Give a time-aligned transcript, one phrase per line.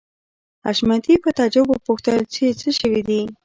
[0.65, 3.21] حشمتي په تعجب وپوښتل چې څه شوي دي